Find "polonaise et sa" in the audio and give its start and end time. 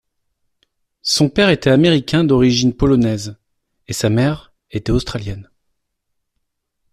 2.75-4.09